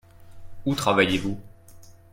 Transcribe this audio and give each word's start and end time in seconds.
Où 0.65 0.73
travaillez-vous? 0.73 1.39